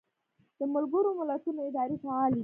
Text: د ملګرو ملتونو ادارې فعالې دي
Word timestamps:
د 0.57 0.59
ملګرو 0.73 1.11
ملتونو 1.19 1.59
ادارې 1.69 1.95
فعالې 2.03 2.35
دي 2.37 2.39